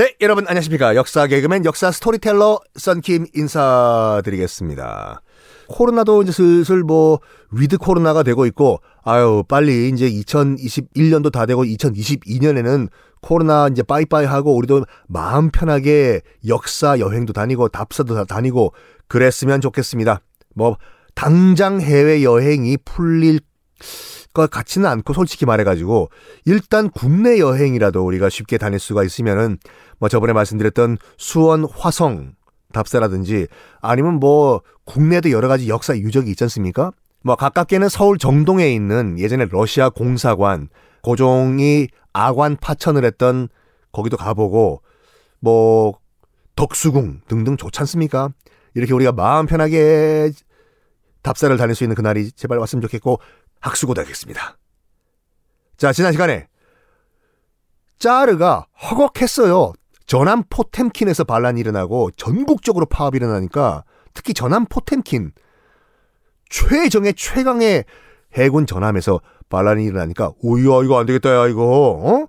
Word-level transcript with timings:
네, 0.00 0.16
여러분 0.22 0.46
안녕하십니까. 0.48 0.96
역사 0.96 1.26
개그맨, 1.26 1.66
역사 1.66 1.90
스토리텔러 1.90 2.60
썬킴 2.74 3.26
인사드리겠습니다. 3.34 5.20
코로나도 5.68 6.22
이제 6.22 6.32
슬슬 6.32 6.82
뭐 6.82 7.20
with 7.50 7.76
코로나가 7.76 8.22
되고 8.22 8.46
있고 8.46 8.80
아유 9.04 9.44
빨리 9.46 9.90
이제 9.90 10.08
2021년도 10.08 11.30
다 11.30 11.44
되고 11.44 11.62
2022년에는 11.62 12.88
코로나 13.20 13.68
이제 13.70 13.82
빠이빠이 13.82 14.24
하고 14.24 14.56
우리도 14.56 14.86
마음 15.06 15.50
편하게 15.50 16.22
역사 16.48 16.98
여행도 16.98 17.34
다니고 17.34 17.68
답사도 17.68 18.14
다 18.14 18.24
다니고 18.24 18.72
그랬으면 19.06 19.60
좋겠습니다. 19.60 20.22
뭐 20.54 20.78
당장 21.14 21.78
해외 21.78 22.22
여행이 22.22 22.78
풀릴 22.86 23.40
것 24.32 24.50
같지는 24.50 24.88
않고 24.88 25.12
솔직히 25.12 25.44
말해가지고 25.44 26.10
일단 26.44 26.90
국내 26.90 27.38
여행이라도 27.38 28.04
우리가 28.04 28.28
쉽게 28.28 28.58
다닐 28.58 28.78
수가 28.78 29.04
있으면은 29.04 29.58
뭐 29.98 30.08
저번에 30.08 30.32
말씀드렸던 30.32 30.98
수원 31.16 31.64
화성 31.64 32.34
답사라든지 32.72 33.48
아니면 33.80 34.14
뭐 34.14 34.62
국내도 34.84 35.30
여러 35.30 35.48
가지 35.48 35.68
역사 35.68 35.96
유적이 35.96 36.30
있지 36.30 36.44
않습니까? 36.44 36.92
뭐 37.22 37.36
가깝게는 37.36 37.88
서울 37.88 38.18
정동에 38.18 38.72
있는 38.72 39.18
예전에 39.18 39.46
러시아 39.50 39.90
공사관 39.90 40.68
고종이 41.02 41.88
아관 42.12 42.56
파천을 42.56 43.04
했던 43.04 43.48
거기도 43.92 44.16
가보고 44.16 44.82
뭐 45.40 45.98
덕수궁 46.56 47.22
등등 47.26 47.56
좋지 47.56 47.80
않습니까? 47.80 48.30
이렇게 48.74 48.94
우리가 48.94 49.12
마음 49.12 49.46
편하게 49.46 50.30
답사를 51.22 51.54
다닐 51.56 51.74
수 51.74 51.84
있는 51.84 51.94
그날이 51.94 52.30
제발 52.32 52.58
왔으면 52.58 52.82
좋겠고 52.82 53.20
학수고대하겠습니다. 53.60 54.58
자 55.76 55.92
지난 55.92 56.12
시간에 56.12 56.48
짜르가 57.98 58.66
허걱했어요. 58.82 59.72
전남 60.06 60.42
포템킨에서 60.50 61.24
반란이 61.24 61.60
일어나고 61.60 62.10
전국적으로 62.16 62.86
파업이 62.86 63.16
일어나니까 63.16 63.84
특히 64.12 64.34
전남 64.34 64.66
포템킨 64.66 65.32
최정의 66.48 67.14
최강의 67.14 67.84
해군 68.34 68.66
전함에서 68.66 69.20
반란이 69.48 69.84
일어나니까 69.84 70.32
오야 70.42 70.84
이거 70.84 70.98
안 70.98 71.06
되겠다 71.06 71.34
야 71.34 71.46
이거 71.46 71.62
어? 71.64 72.26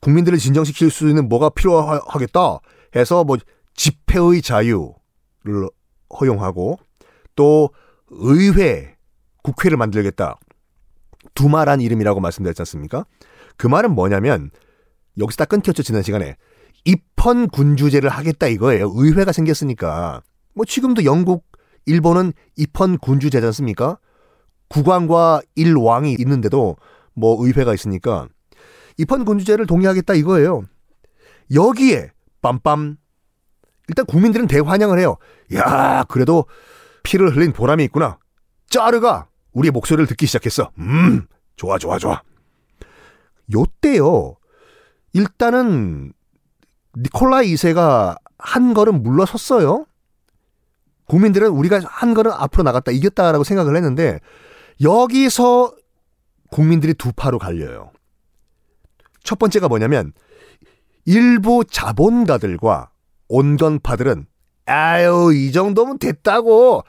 국민들을 0.00 0.38
진정시킬 0.38 0.90
수 0.90 1.08
있는 1.08 1.28
뭐가 1.28 1.50
필요하겠다 1.50 2.60
해서 2.96 3.24
뭐 3.24 3.36
집회의 3.74 4.42
자유를 4.42 5.68
허용하고 6.18 6.78
또 7.34 7.70
의회 8.08 8.96
국회를 9.48 9.76
만들겠다 9.76 10.38
두말한 11.34 11.80
이름이라고 11.80 12.20
말씀드렸지 12.20 12.62
않습니까? 12.62 13.04
그 13.56 13.66
말은 13.66 13.94
뭐냐면 13.94 14.50
여기서 15.18 15.36
딱 15.36 15.48
끊겼죠 15.48 15.82
지난 15.82 16.02
시간에 16.02 16.36
입헌 16.84 17.48
군주제를 17.48 18.08
하겠다 18.08 18.46
이거예요. 18.46 18.90
의회가 18.94 19.32
생겼으니까. 19.32 20.22
뭐 20.54 20.64
지금도 20.64 21.04
영국, 21.04 21.44
일본은 21.86 22.32
입헌 22.56 22.98
군주제지 22.98 23.44
않습니까? 23.46 23.98
국왕과 24.68 25.42
일왕이 25.54 26.16
있는데도 26.18 26.76
뭐 27.14 27.44
의회가 27.44 27.74
있으니까 27.74 28.28
입헌 28.96 29.24
군주제를 29.24 29.66
동의하겠다 29.66 30.14
이거예요. 30.14 30.62
여기에 31.54 32.10
빰빰 32.42 32.96
일단 33.88 34.06
국민들은 34.06 34.46
대환영을 34.46 34.98
해요. 34.98 35.16
야 35.54 36.04
그래도 36.08 36.44
피를 37.02 37.34
흘린 37.34 37.52
보람이 37.52 37.84
있구나. 37.84 38.18
짜르가 38.68 39.28
우리의 39.58 39.72
목소리를 39.72 40.06
듣기 40.06 40.26
시작했어. 40.26 40.70
음 40.78 41.26
좋아 41.56 41.78
좋아 41.78 41.98
좋아. 41.98 42.22
요때요. 43.52 44.36
일단은 45.12 46.12
니콜라이 46.96 47.52
2세가 47.54 48.16
한 48.38 48.74
걸음 48.74 49.02
물러섰어요. 49.02 49.86
국민들은 51.06 51.48
우리가 51.48 51.80
한 51.84 52.14
걸음 52.14 52.32
앞으로 52.32 52.62
나갔다 52.64 52.92
이겼다라고 52.92 53.42
생각을 53.44 53.74
했는데 53.76 54.20
여기서 54.82 55.74
국민들이 56.50 56.94
두 56.94 57.12
파로 57.12 57.38
갈려요. 57.38 57.90
첫 59.24 59.38
번째가 59.38 59.68
뭐냐면 59.68 60.12
일부 61.04 61.64
자본가들과 61.64 62.90
온건파들은 63.28 64.26
아유 64.66 65.32
이 65.34 65.52
정도면 65.52 65.98
됐다고 65.98 66.84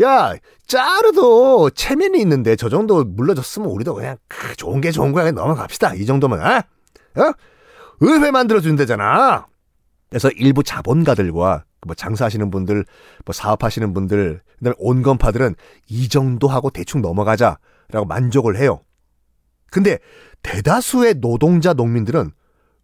야 0.00 0.34
짜르도 0.66 1.70
체면이 1.70 2.20
있는데 2.20 2.56
저 2.56 2.68
정도 2.68 3.04
물러졌으면 3.04 3.68
우리도 3.68 3.94
그냥 3.94 4.16
좋은 4.56 4.80
게 4.80 4.90
좋은 4.90 5.12
거야 5.12 5.30
넘어갑시다 5.30 5.94
이 5.94 6.06
정도면 6.06 6.40
아? 6.40 6.58
어? 6.58 7.32
의회 8.00 8.30
만들어준대잖아 8.30 9.46
그래서 10.08 10.30
일부 10.30 10.62
자본가들과 10.62 11.64
뭐 11.86 11.94
장사하시는 11.94 12.50
분들, 12.50 12.84
뭐 13.24 13.32
사업하시는 13.32 13.92
분들, 13.92 14.40
그다음에 14.58 14.74
온건파들은 14.78 15.54
이 15.88 16.08
정도 16.08 16.48
하고 16.48 16.70
대충 16.70 17.02
넘어가자라고 17.02 18.04
만족을 18.06 18.56
해요. 18.56 18.82
근데 19.70 19.98
대다수의 20.42 21.14
노동자 21.14 21.72
농민들은 21.72 22.30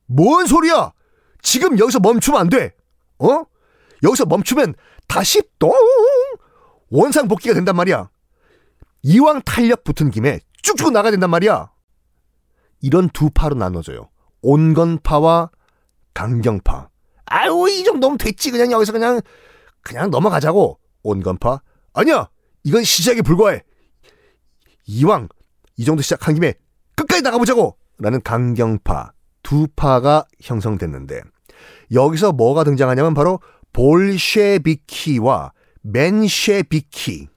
뭔 0.06 0.46
소리야? 0.46 0.92
지금 1.42 1.78
여기서 1.78 2.00
멈추면 2.00 2.40
안 2.40 2.48
돼. 2.48 2.72
어? 3.19 3.44
여기서 4.02 4.26
멈추면 4.26 4.75
다시 5.06 5.42
똥 5.58 5.70
원상 6.91 7.28
복귀가 7.28 7.54
된단 7.54 7.76
말이야. 7.76 8.10
이왕 9.03 9.43
탄력 9.43 9.84
붙은 9.84 10.10
김에 10.10 10.41
쭉쭉 10.62 10.93
나가야 10.93 11.10
된단 11.10 11.31
말이야. 11.31 11.71
이런 12.81 13.09
두 13.10 13.31
파로 13.31 13.54
나눠져요. 13.54 14.10
온건파와 14.43 15.50
강경파. 16.15 16.88
아유 17.26 17.66
이 17.71 17.84
정도면 17.84 18.19
됐지 18.19 18.50
그냥 18.50 18.72
여기서 18.72 18.93
그냥 18.93 19.21
그냥 19.82 20.10
넘어가자고 20.10 20.78
온건파 21.03 21.60
아니야 21.93 22.28
이건 22.65 22.82
시작에 22.84 23.22
불과해 23.22 23.62
이왕 24.87 25.28
이 25.76 25.84
정도 25.84 26.03
시작한 26.03 26.34
김에 26.34 26.55
끝까지 26.97 27.22
나가보자고 27.22 27.76
라는 27.99 28.22
강경파 28.22 29.12
두 29.43 29.66
파가 29.76 30.25
형성됐는데 30.41 31.20
여기서 31.93 32.32
뭐가 32.32 32.65
등장하냐면 32.65 33.15
바로 33.15 33.41
볼쉐비키와 33.72 35.53
맨쉐비키 35.93 37.28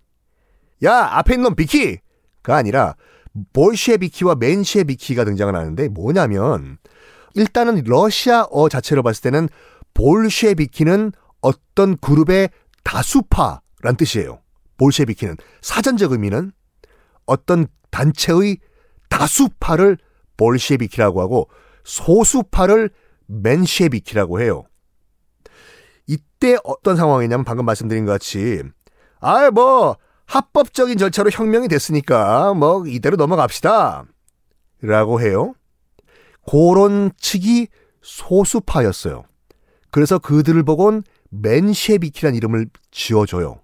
야 0.83 1.09
앞에 1.17 1.35
있는 1.35 1.43
놈 1.43 1.55
비키가 1.55 2.55
아니라 2.55 2.95
볼쉐비키와 3.53 4.35
맨쉐비키가 4.35 5.25
등장을 5.25 5.55
하는데 5.55 5.87
뭐냐면 5.89 6.77
일단은 7.33 7.83
러시아어 7.85 8.67
자체로 8.69 9.03
봤을 9.03 9.21
때는 9.21 9.49
볼쉐비키는 9.93 11.11
어떤 11.41 11.97
그룹의 11.97 12.49
다수파란 12.83 13.95
뜻이에요. 13.97 14.41
볼쉐비키는 14.77 15.37
사전적 15.61 16.11
의미는 16.11 16.51
어떤 17.25 17.67
단체의 17.91 18.57
다수파를 19.09 19.97
볼쉐비키라고 20.37 21.21
하고 21.21 21.49
소수파를 21.83 22.89
맨쉐비키라고 23.27 24.41
해요. 24.41 24.63
이때 26.41 26.57
어떤 26.63 26.95
상황이냐면 26.97 27.45
방금 27.45 27.65
말씀드린 27.65 28.05
것 28.05 28.13
같이 28.13 28.63
아뭐 29.19 29.95
합법적인 30.25 30.97
절차로 30.97 31.29
혁명이 31.29 31.67
됐으니까 31.67 32.55
뭐 32.55 32.87
이대로 32.87 33.15
넘어갑시다. 33.15 34.05
라고 34.81 35.21
해요. 35.21 35.53
고런 36.41 37.11
측이 37.17 37.67
소수파였어요. 38.01 39.23
그래서 39.91 40.17
그들을 40.17 40.63
보곤 40.63 41.03
맨쉐비키란 41.29 42.33
이름을 42.33 42.67
지어줘요. 42.89 43.61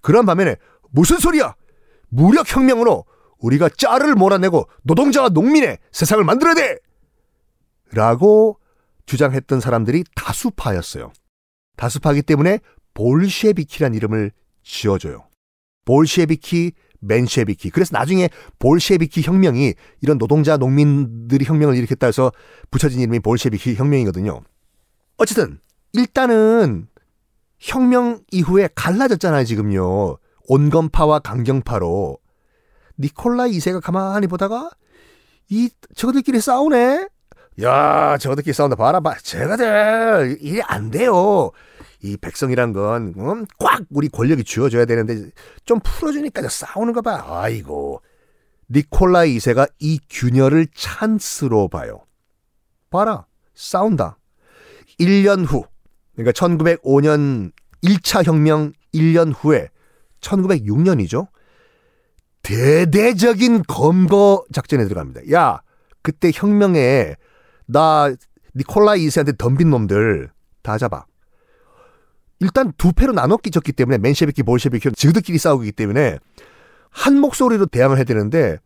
그런 0.00 0.24
반면에 0.24 0.56
무슨 0.90 1.18
소리야? 1.18 1.54
무력 2.08 2.50
혁명으로 2.50 3.04
우리가 3.40 3.68
짤을 3.68 4.14
몰아내고 4.14 4.66
노동자와 4.84 5.28
농민의 5.28 5.78
세상을 5.92 6.24
만들어야 6.24 6.54
돼! 6.54 6.78
라고 7.92 8.58
주장했던 9.04 9.60
사람들이 9.60 10.04
다수파였어요. 10.14 11.12
다수파기 11.76 12.22
때문에 12.22 12.60
볼쉐비키란 12.94 13.94
이름을 13.94 14.32
지어줘요. 14.62 15.28
볼쉐비키, 15.84 16.72
맨쉐비키. 17.00 17.70
그래서 17.70 17.96
나중에 17.96 18.28
볼쉐비키 18.58 19.22
혁명이 19.22 19.74
이런 20.00 20.18
노동자, 20.18 20.56
농민들이 20.56 21.44
혁명을 21.44 21.76
일으켰다 21.76 22.06
해서 22.06 22.32
붙여진 22.70 23.00
이름이 23.00 23.20
볼쉐비키 23.20 23.76
혁명이거든요. 23.76 24.40
어쨌든 25.18 25.60
일단은 25.92 26.88
혁명 27.58 28.20
이후에 28.32 28.68
갈라졌잖아요, 28.74 29.44
지금요. 29.44 30.18
온건파와 30.48 31.20
강경파로. 31.20 32.18
니콜라이 32.98 33.52
2세가 33.52 33.80
가만히 33.80 34.26
보다가 34.26 34.70
이 35.48 35.70
저들끼리 35.94 36.40
싸우네. 36.40 37.08
야, 37.62 38.18
저들끼리 38.18 38.52
싸운다. 38.52 38.76
봐라, 38.76 39.00
봐. 39.00 39.16
제가들 39.22 40.38
이게 40.40 40.60
안 40.62 40.90
돼요. 40.90 41.50
이 42.02 42.16
백성이란 42.16 42.72
건, 42.72 43.14
음, 43.16 43.46
꽉 43.58 43.82
우리 43.90 44.08
권력이 44.08 44.44
쥐어줘야 44.44 44.84
되는데, 44.84 45.30
좀 45.64 45.80
풀어주니까 45.80 46.46
싸우는 46.48 46.92
거 46.92 47.02
봐. 47.02 47.24
아이고. 47.26 48.02
니콜라이 48.68 49.36
2세가 49.36 49.70
이 49.78 50.00
균열을 50.10 50.66
찬스로 50.74 51.68
봐요. 51.68 52.00
봐라. 52.90 53.26
싸운다. 53.54 54.18
1년 54.98 55.46
후, 55.46 55.64
그러니까 56.14 56.32
1905년 56.32 57.52
1차 57.84 58.24
혁명 58.24 58.72
1년 58.92 59.32
후에 59.36 59.68
1906년이죠. 60.20 61.28
대대적인 62.42 63.62
검거 63.66 64.44
작전에 64.52 64.86
들어갑니다. 64.86 65.32
야, 65.32 65.60
그때 66.02 66.30
혁명에 66.32 67.16
나 67.66 68.12
니콜라이 68.54 69.06
2세한테 69.06 69.36
덤빈 69.36 69.70
놈들 69.70 70.30
다 70.62 70.78
잡아. 70.78 71.04
일단 72.40 72.72
두 72.76 72.92
패로 72.92 73.12
나눠 73.12 73.36
끼쳤기 73.36 73.72
때문에 73.72 73.98
맨셰비키, 73.98 74.42
볼셰비키 74.42 74.92
지그들끼리 74.92 75.38
싸우기 75.38 75.72
때문에 75.72 76.18
한 76.90 77.18
목소리로 77.20 77.66
대항을 77.66 77.96
해야 77.96 78.04
되는데 78.04 78.58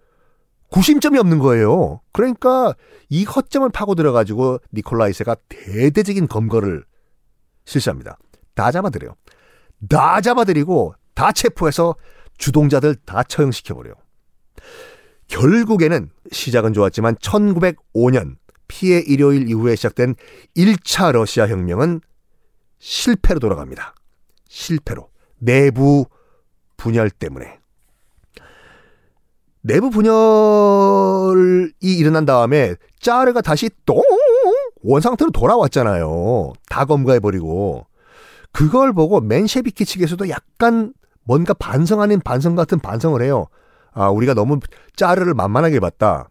구심점이 0.70 1.18
없는 1.18 1.38
거예요. 1.38 2.00
그러니까 2.12 2.74
이 3.08 3.24
허점을 3.24 3.68
파고 3.70 3.94
들어가지고 3.94 4.58
니콜라이세가 4.72 5.36
대대적인 5.48 6.28
검거를 6.28 6.84
실시합니다. 7.64 8.18
다 8.54 8.70
잡아들여요. 8.70 9.14
다 9.88 10.20
잡아들이고 10.20 10.94
다 11.14 11.32
체포해서 11.32 11.96
주동자들 12.38 12.96
다 13.04 13.22
처형시켜버려요. 13.22 13.94
결국에는 15.28 16.10
시작은 16.32 16.72
좋았지만 16.72 17.16
1905년 17.16 18.36
피해 18.70 19.00
일요일 19.00 19.48
이후에 19.48 19.74
시작된 19.74 20.14
1차 20.56 21.10
러시아 21.10 21.48
혁명은 21.48 22.00
실패로 22.78 23.40
돌아갑니다. 23.40 23.96
실패로. 24.48 25.08
내부 25.38 26.06
분열 26.76 27.10
때문에. 27.10 27.58
내부 29.62 29.90
분열이 29.90 31.72
일어난 31.80 32.24
다음에 32.24 32.76
짜르가 33.00 33.40
다시 33.42 33.68
똥 33.84 34.00
원상태로 34.82 35.32
돌아왔잖아요. 35.32 36.52
다 36.68 36.84
검거해버리고. 36.84 37.86
그걸 38.52 38.92
보고 38.92 39.20
맨셰비키 39.20 39.84
측에서도 39.84 40.28
약간 40.28 40.94
뭔가 41.24 41.54
반성 41.54 42.00
아닌 42.00 42.20
반성 42.20 42.54
같은 42.54 42.78
반성을 42.78 43.20
해요. 43.20 43.46
아, 43.92 44.08
우리가 44.08 44.34
너무 44.34 44.60
짜르를 44.94 45.34
만만하게 45.34 45.80
봤다. 45.80 46.29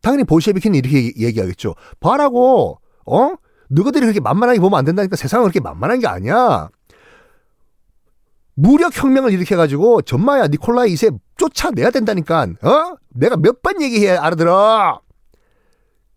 당연히 0.00 0.24
볼셰비키는 0.24 0.76
이렇게 0.78 1.12
얘기하겠죠. 1.16 1.74
봐라고, 2.00 2.80
어? 3.06 3.32
너희들이 3.68 4.00
그렇게 4.02 4.20
만만하게 4.20 4.60
보면 4.60 4.78
안 4.78 4.84
된다니까 4.84 5.16
세상은 5.16 5.44
그렇게 5.44 5.60
만만한 5.60 6.00
게 6.00 6.06
아니야. 6.06 6.68
무력 8.54 8.96
혁명을 8.96 9.32
일으켜가지고 9.32 10.02
전마야 10.02 10.48
니콜라이 10.48 10.92
2세 10.94 11.16
쫓아내야 11.36 11.90
된다니까. 11.90 12.46
어? 12.62 12.96
내가 13.10 13.36
몇 13.36 13.62
번 13.62 13.80
얘기해야 13.82 14.22
알아들어. 14.22 15.00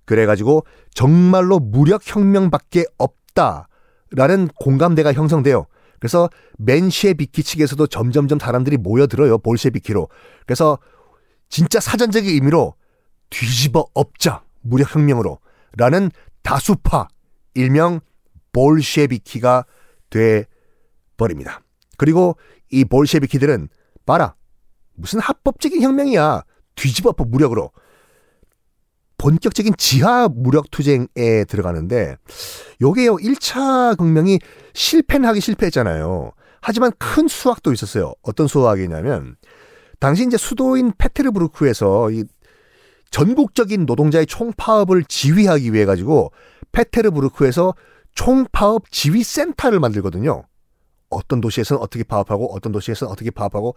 그래가지고 0.05 0.65
정말로 0.93 1.59
무력 1.59 2.01
혁명밖에 2.03 2.85
없다라는 2.97 4.47
공감대가 4.59 5.13
형성돼요. 5.13 5.67
그래서 5.99 6.29
맨셰비키 6.57 7.43
측에서도 7.43 7.85
점점점 7.87 8.39
사람들이 8.39 8.77
모여들어요. 8.77 9.37
볼셰비키로. 9.37 10.09
그래서 10.47 10.79
진짜 11.49 11.79
사전적인 11.79 12.27
의미로 12.33 12.73
뒤집어 13.31 13.87
엎자 13.95 14.43
무력 14.61 14.93
혁명으로 14.93 15.39
라는 15.75 16.11
다수파 16.43 17.07
일명 17.55 18.01
볼셰비키가 18.53 19.65
돼 20.11 20.45
버립니다. 21.17 21.61
그리고 21.97 22.37
이 22.69 22.85
볼셰비키들은 22.85 23.69
봐라 24.05 24.35
무슨 24.93 25.19
합법적인 25.19 25.81
혁명이야 25.81 26.43
뒤집어 26.75 27.09
엎어 27.09 27.25
무력으로 27.25 27.71
본격적인 29.17 29.73
지하 29.77 30.27
무력 30.27 30.71
투쟁에 30.71 31.45
들어가는데 31.47 32.17
요게요 32.81 33.17
1차革명이 33.17 34.39
실패는 34.73 35.27
하기 35.29 35.41
실패했잖아요. 35.41 36.31
하지만 36.61 36.91
큰 36.97 37.27
수확도 37.27 37.71
있었어요. 37.71 38.13
어떤 38.21 38.47
수확이냐면 38.47 39.35
당시 39.99 40.25
이제 40.25 40.37
수도인 40.37 40.93
페테르부르크에서 40.97 42.11
이 42.11 42.23
전국적인 43.11 43.85
노동자의 43.85 44.25
총파업을 44.25 45.03
지휘하기 45.03 45.73
위해 45.73 45.85
가지고 45.85 46.31
페테르부르크에서 46.71 47.75
총파업 48.15 48.89
지휘센터를 48.91 49.79
만들거든요. 49.79 50.43
어떤 51.09 51.41
도시에서는 51.41 51.81
어떻게 51.81 52.03
파업하고 52.03 52.53
어떤 52.55 52.71
도시에서는 52.71 53.11
어떻게 53.11 53.31
파업하고 53.31 53.75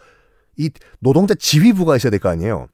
이 0.57 0.71
노동자 1.01 1.35
지휘부가 1.35 1.97
있어야 1.97 2.11
될 2.11 2.21
거 2.21 2.29
아니에요. 2.29 2.69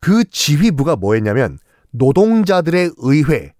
그 0.00 0.24
지휘부가 0.24 0.96
뭐였냐면 0.96 1.58
노동자들의 1.92 2.92
의회였는데 2.96 3.54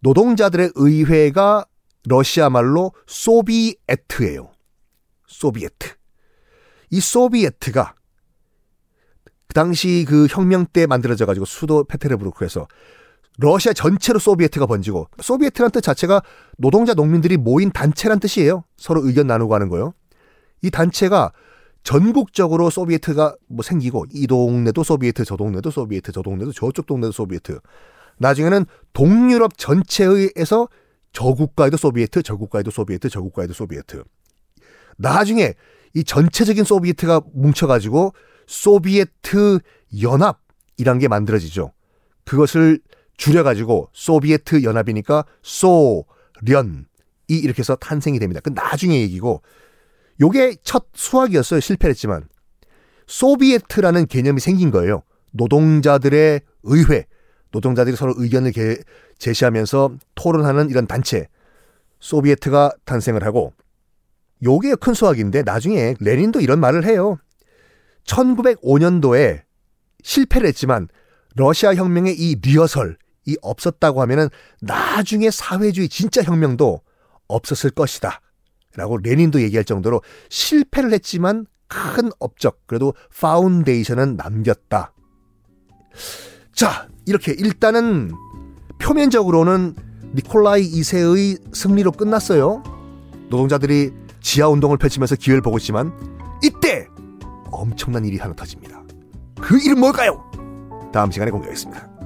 노동자들의 0.00 0.72
의회가 0.74 1.64
러시아 2.04 2.50
말로 2.50 2.92
소비에트예요. 3.06 4.50
소비에트. 5.26 5.94
이 6.90 7.00
소비에트가 7.00 7.94
그 9.50 9.54
당시 9.54 10.06
그 10.08 10.28
혁명 10.30 10.64
때 10.64 10.86
만들어져 10.86 11.26
가지고 11.26 11.44
수도 11.44 11.82
페테르부르크에서 11.82 12.68
러시아 13.38 13.72
전체로 13.72 14.20
소비에트가 14.20 14.66
번지고 14.66 15.08
소비에트란 15.20 15.72
뜻 15.72 15.80
자체가 15.80 16.22
노동자 16.56 16.94
농민들이 16.94 17.36
모인 17.36 17.72
단체란 17.72 18.20
뜻이에요. 18.20 18.62
서로 18.76 19.04
의견 19.04 19.26
나누고 19.26 19.52
하는 19.52 19.68
거요. 19.68 19.92
이 20.62 20.70
단체가 20.70 21.32
전국적으로 21.82 22.70
소비에트가 22.70 23.34
뭐 23.48 23.64
생기고 23.64 24.06
이 24.12 24.28
동네도 24.28 24.84
소비에트, 24.84 25.24
저 25.24 25.36
동네도 25.36 25.68
소비에트, 25.68 26.12
저 26.12 26.22
동네도 26.22 26.52
저쪽 26.52 26.86
동네도 26.86 27.10
소비에트. 27.10 27.58
나중에는 28.18 28.66
동유럽 28.92 29.58
전체에서 29.58 30.68
저 31.12 31.24
국가에도 31.24 31.76
소비에트, 31.76 32.22
저 32.22 32.36
국가에도 32.36 32.70
소비에트, 32.70 33.08
저 33.08 33.20
국가에도 33.20 33.52
소비에트. 33.52 34.04
나중에 34.96 35.54
이 35.94 36.04
전체적인 36.04 36.62
소비에트가 36.62 37.22
뭉쳐가지고 37.32 38.12
소비에트 38.50 39.60
연합이란 40.02 40.98
게 40.98 41.06
만들어지죠. 41.06 41.72
그것을 42.24 42.80
줄여가지고 43.16 43.90
소비에트 43.92 44.64
연합이니까 44.64 45.24
소련이 45.42 46.84
이렇게 47.28 47.60
해서 47.60 47.76
탄생이 47.76 48.18
됩니다. 48.18 48.40
그 48.42 48.50
나중에 48.50 49.00
얘기고 49.02 49.42
요게 50.20 50.56
첫 50.64 50.86
수학이었어요. 50.94 51.60
실패했지만. 51.60 52.28
소비에트라는 53.06 54.06
개념이 54.06 54.40
생긴 54.40 54.72
거예요. 54.72 55.02
노동자들의 55.30 56.40
의회, 56.64 57.06
노동자들이 57.52 57.94
서로 57.94 58.14
의견을 58.16 58.50
개, 58.50 58.76
제시하면서 59.18 59.94
토론하는 60.16 60.70
이런 60.70 60.88
단체. 60.88 61.28
소비에트가 62.00 62.72
탄생을 62.84 63.22
하고 63.24 63.52
요게 64.42 64.74
큰 64.76 64.94
수학인데 64.94 65.42
나중에 65.42 65.94
레닌도 66.00 66.40
이런 66.40 66.58
말을 66.58 66.84
해요. 66.84 67.18
1905년도에 68.06 69.42
실패를 70.02 70.48
했지만 70.48 70.88
러시아 71.36 71.74
혁명의 71.74 72.14
이 72.18 72.36
리허설이 72.40 73.36
없었다고 73.42 74.02
하면은 74.02 74.28
나중에 74.60 75.30
사회주의 75.30 75.88
진짜 75.88 76.22
혁명도 76.22 76.80
없었을 77.28 77.70
것이다. 77.70 78.20
라고 78.76 78.98
레닌도 78.98 79.42
얘기할 79.42 79.64
정도로 79.64 80.02
실패를 80.28 80.92
했지만 80.92 81.46
큰 81.66 82.10
업적, 82.18 82.66
그래도 82.66 82.94
파운데이션은 83.18 84.16
남겼다. 84.16 84.92
자, 86.52 86.88
이렇게 87.06 87.32
일단은 87.32 88.12
표면적으로는 88.80 89.74
니콜라이 90.14 90.62
2세의 90.62 91.54
승리로 91.54 91.92
끝났어요. 91.92 92.62
노동자들이 93.28 93.92
지하 94.20 94.48
운동을 94.48 94.76
펼치면서 94.76 95.16
기회를 95.16 95.42
보고 95.42 95.58
있지만 95.58 95.92
이때 96.42 96.86
엄청난 97.60 98.04
일이 98.06 98.16
하나 98.16 98.34
터집니다. 98.34 98.82
그 99.40 99.58
일은 99.60 99.78
뭘까요? 99.78 100.24
다음 100.92 101.10
시간에 101.10 101.30
공개하겠습니다. 101.30 101.99